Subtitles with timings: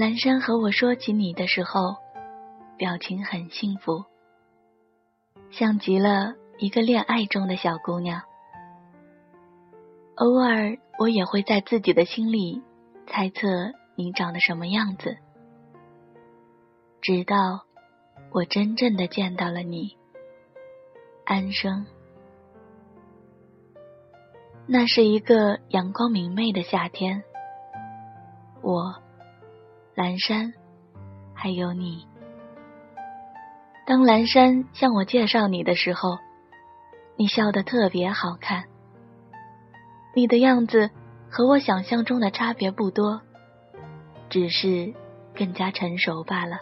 [0.00, 1.94] 蓝山和我说起你的时候，
[2.78, 4.02] 表情很幸福，
[5.50, 8.22] 像极了一个恋爱中的小姑娘。
[10.14, 12.62] 偶尔，我也会在自己的心里
[13.06, 13.46] 猜测
[13.94, 15.18] 你长得什么样子，
[17.02, 17.66] 直到
[18.32, 19.98] 我真正的见到了你，
[21.26, 21.84] 安生。
[24.66, 27.22] 那是一个阳光明媚的夏天，
[28.62, 28.94] 我。
[30.00, 30.54] 蓝山，
[31.34, 32.06] 还有你。
[33.86, 36.16] 当蓝山向我介绍你的时候，
[37.16, 38.64] 你笑得特别好看。
[40.14, 40.88] 你的样子
[41.30, 43.20] 和我想象中的差别不多，
[44.30, 44.94] 只是
[45.34, 46.56] 更加成熟罢了。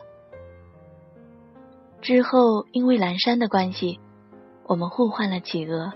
[2.01, 4.01] 之后因为蓝山的关系，
[4.65, 5.93] 我们互换了企鹅。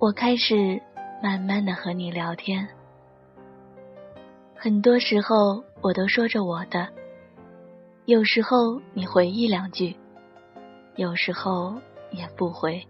[0.00, 0.82] 我开始
[1.22, 2.68] 慢慢的和你聊天。
[4.62, 6.86] 很多时候我都说着我的，
[8.04, 9.98] 有时候你回一两句，
[10.94, 11.74] 有时候
[12.12, 12.80] 也不回。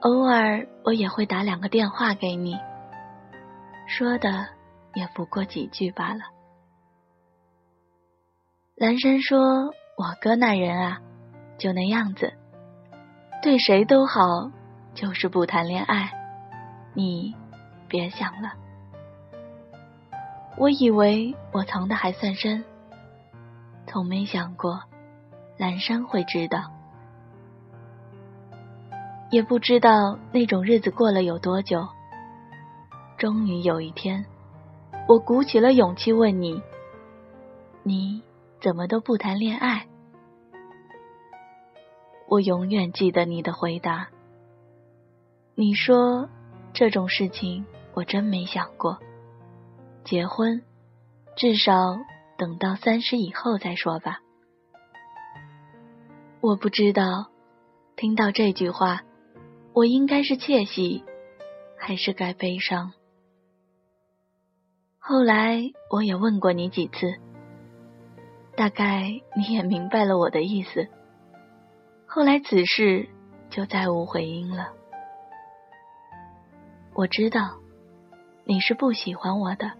[0.00, 2.58] 偶尔我也会打两个电话给你，
[3.86, 4.44] 说的
[4.94, 6.22] 也不过几句罢了。
[8.74, 10.98] 蓝山说：“我哥那人啊，
[11.58, 12.32] 就那样子，
[13.40, 14.50] 对谁都好，
[14.94, 16.10] 就是不谈恋爱。
[16.92, 17.32] 你
[17.86, 18.52] 别想了。”
[20.58, 22.64] 我以为我藏的还算深，
[23.86, 24.82] 从没想过
[25.56, 26.64] 蓝山会知道，
[29.30, 31.86] 也不知道那种日子过了有多久。
[33.16, 34.26] 终于有一天，
[35.06, 36.60] 我鼓起了勇气问你
[37.84, 38.20] ：“你
[38.60, 39.86] 怎么都不谈恋爱？”
[42.26, 44.08] 我永远记得你的回答。
[45.54, 46.28] 你说
[46.74, 47.64] ：“这种事情
[47.94, 48.98] 我真没想过。”
[50.08, 50.62] 结婚，
[51.36, 51.98] 至少
[52.38, 54.20] 等到三十以后再说吧。
[56.40, 57.28] 我不知道，
[57.94, 59.02] 听到这句话，
[59.74, 61.04] 我应该是窃喜，
[61.76, 62.94] 还是该悲伤？
[64.98, 65.60] 后来
[65.90, 67.12] 我也问过你几次，
[68.56, 70.88] 大概你也明白了我的意思。
[72.06, 73.06] 后来此事
[73.50, 74.72] 就再无回音了。
[76.94, 77.58] 我知道，
[78.44, 79.70] 你是不喜欢我的。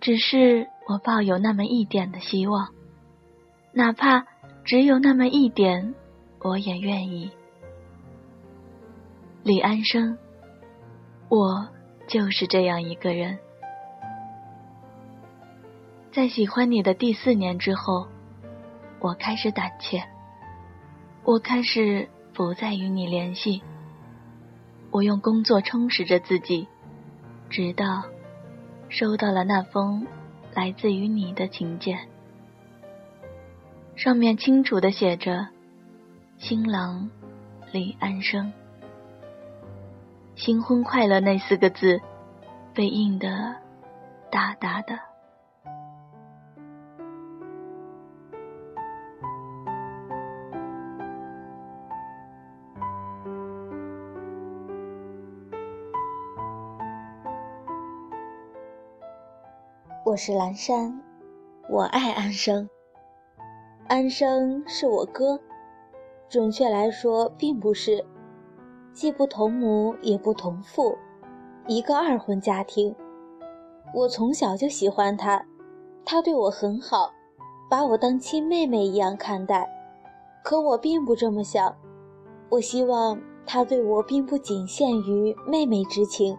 [0.00, 2.68] 只是我抱有那么一点的希望，
[3.72, 4.24] 哪怕
[4.64, 5.94] 只有那么一点，
[6.40, 7.30] 我也愿意。
[9.42, 10.16] 李安生，
[11.28, 11.68] 我
[12.06, 13.38] 就是这样一个人。
[16.12, 18.06] 在喜欢你的第四年之后，
[19.00, 20.02] 我开始胆怯，
[21.24, 23.62] 我开始不再与你联系，
[24.90, 26.68] 我用工作充实着自己，
[27.50, 28.04] 直到。
[28.88, 30.06] 收到了那封
[30.54, 31.98] 来自于你的请柬，
[33.96, 35.46] 上面清楚的写着
[36.38, 37.10] “新郎
[37.70, 38.52] 李安生”，
[40.34, 42.00] 新婚快乐那四个字
[42.74, 43.54] 被印得
[44.30, 44.98] 大大的。
[60.18, 61.00] 是蓝山，
[61.70, 62.68] 我爱安生。
[63.86, 65.38] 安生是我哥，
[66.28, 68.04] 准确来说并不是，
[68.92, 70.98] 既不同母也不同父，
[71.68, 72.92] 一个二婚家庭。
[73.94, 75.46] 我从小就喜欢他，
[76.04, 77.12] 他对我很好，
[77.70, 79.70] 把我当亲妹妹一样看待。
[80.42, 81.76] 可我并不这么想，
[82.50, 86.36] 我希望他对我并不仅限于妹妹之情。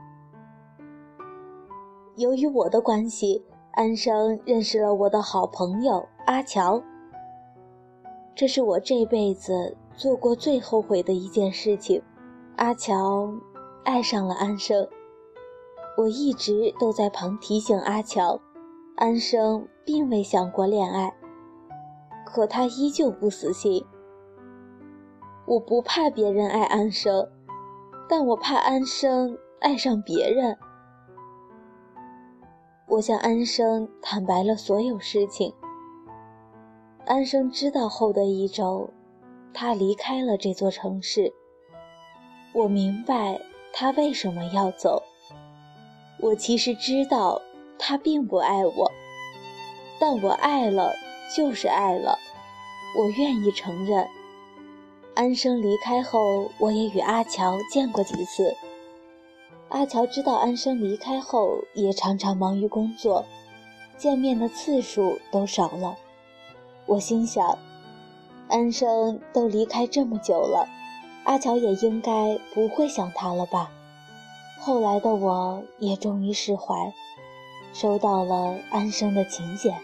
[2.18, 3.46] 由于我的关系。
[3.72, 6.82] 安生认识了我的好朋友阿乔，
[8.36, 12.02] 这是我这辈子做过最后悔的一件事情。
[12.58, 13.32] 阿乔
[13.86, 14.86] 爱上了安生，
[15.98, 18.40] 我一直都在旁提醒阿乔，
[18.98, 21.16] 安生并未想过恋爱，
[22.26, 23.86] 可他依旧不死心。
[25.46, 27.30] 我不怕别人爱安生，
[28.10, 30.58] 但我怕安生爱上别人。
[32.90, 35.54] 我向安生坦白了所有事情。
[37.06, 38.90] 安生知道后的一周，
[39.54, 41.32] 他离开了这座城市。
[42.52, 43.40] 我明白
[43.72, 45.04] 他为什么要走。
[46.20, 47.40] 我其实知道
[47.78, 48.92] 他并不爱我，
[50.00, 50.92] 但我爱了
[51.38, 52.18] 就是爱了，
[52.98, 54.08] 我愿意承认。
[55.14, 58.56] 安生离开后，我也与阿乔见过几次。
[59.70, 63.26] 阿乔知道安生离开后，也常常忙于工作。
[63.98, 65.96] 见面的次数都少了。
[66.86, 67.58] 我心想，
[68.48, 70.68] 安生都离开这么久了，
[71.24, 73.70] 阿乔也应该不会想他了吧。
[74.60, 76.94] 后来的我也终于释怀，
[77.74, 79.76] 收到了安生的请柬。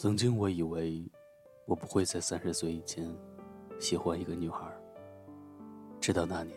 [0.00, 1.04] 曾经我以为，
[1.66, 3.06] 我不会在三十岁以前
[3.78, 4.66] 喜欢一个女孩。
[6.00, 6.56] 直到那年，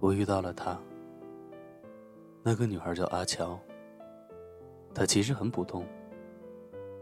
[0.00, 0.80] 我遇到了她。
[2.42, 3.60] 那个女孩叫阿乔。
[4.94, 5.84] 她其实很普通，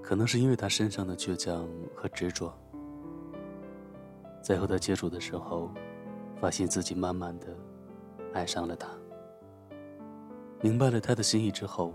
[0.02, 2.52] 可能是因为她身上的倔强和执着。
[4.42, 5.70] 在和她接触的时候，
[6.40, 7.56] 发现自己慢慢的
[8.32, 8.88] 爱上了她。
[10.60, 11.94] 明白了她的心意之后，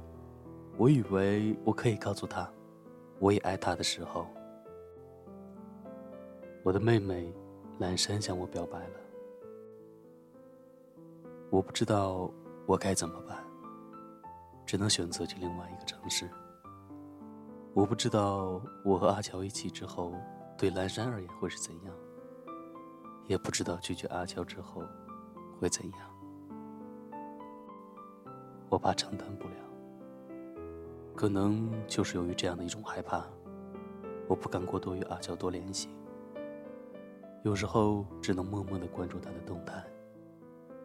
[0.78, 2.50] 我以为我可以告诉她。
[3.20, 4.28] 我也爱他的时候，
[6.64, 7.34] 我的妹妹
[7.80, 9.00] 蓝山向我表白了。
[11.50, 12.30] 我不知道
[12.66, 13.38] 我该怎么办，
[14.66, 16.30] 只能选择去另外一个城市。
[17.74, 20.14] 我不知道我和阿乔一起之后，
[20.58, 21.94] 对蓝山而言会是怎样，
[23.28, 24.82] 也不知道拒绝阿乔之后
[25.60, 26.00] 会怎样。
[28.70, 29.56] 我怕承担不了。
[31.16, 33.26] 可能就是由于这样的一种害怕，
[34.28, 35.90] 我不敢过多与阿娇多联系。
[37.44, 39.82] 有时候只能默默的关注她的动态，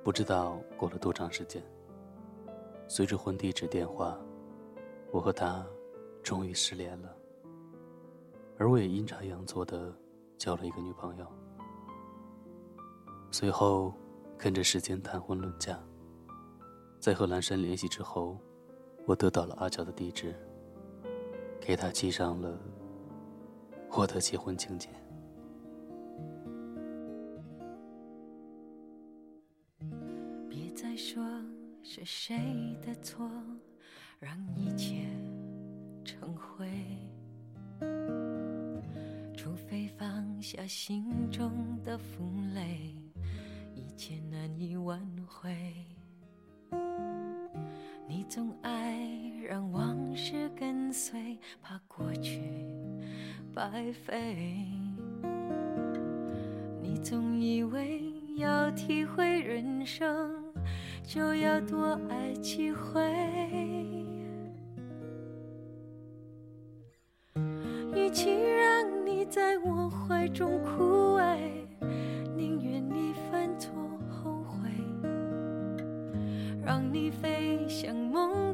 [0.05, 1.61] 不知道过了多长时间。
[2.87, 4.17] 随着换地址电话，
[5.11, 5.67] 我和他
[6.23, 7.13] 终于失联了。
[8.57, 9.93] 而我也阴差阳错的
[10.39, 11.27] 交了一个女朋友。
[13.33, 13.93] 随后
[14.39, 15.79] 跟着时间谈婚论嫁，
[17.01, 18.39] 在和蓝山联系之后。
[19.11, 20.33] 我得到了阿娇的地址，
[21.61, 22.57] 给她寄上了
[23.91, 24.89] 我的结婚请柬。
[30.49, 31.25] 别再说
[31.83, 32.39] 是谁
[32.87, 33.29] 的错，
[34.21, 35.05] 让一切
[36.05, 36.71] 成灰。
[39.37, 41.51] 除非放下心中
[41.83, 42.95] 的负累，
[43.75, 45.75] 一切难以挽回。
[48.31, 49.11] 总爱
[49.45, 52.41] 让往事跟随，怕过去
[53.53, 54.69] 白费。
[56.81, 58.01] 你总以为
[58.37, 60.33] 要体会人生，
[61.03, 63.03] 就要多爱几回。
[67.97, 71.37] 与其让你在我怀中枯萎，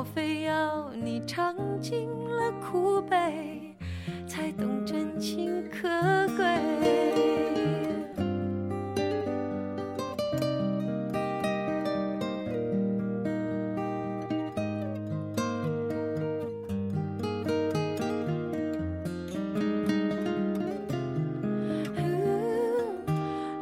[0.00, 3.60] 莫非要你尝尽了苦悲
[4.26, 5.86] 才懂真情可
[6.38, 6.46] 贵。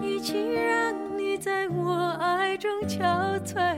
[0.00, 3.77] 与其让你在我爱中憔悴